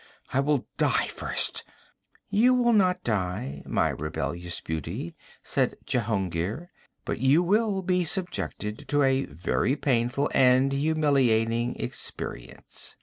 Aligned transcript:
'I 0.33 0.39
will 0.39 0.65
die 0.77 1.05
first!' 1.09 1.63
'You 2.27 2.55
will 2.55 2.73
not 2.73 3.03
die, 3.03 3.61
my 3.67 3.89
rebellious 3.89 4.59
beauty,' 4.59 5.13
said 5.43 5.75
Jehungir, 5.85 6.71
'but 7.05 7.19
you 7.19 7.43
will 7.43 7.83
be 7.83 8.03
subjected 8.03 8.87
to 8.87 9.03
a 9.03 9.25
very 9.25 9.75
painful 9.75 10.27
and 10.33 10.71
humiliating 10.73 11.75
experience.' 11.75 12.95